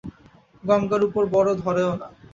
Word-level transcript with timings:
গঙ্গার 0.63 1.01
উপর 1.07 1.23
বড় 1.33 1.49
ধরেও 1.63 1.91
না। 1.95 2.07